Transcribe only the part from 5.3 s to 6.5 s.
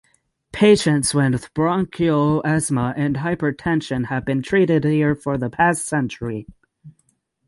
the past century.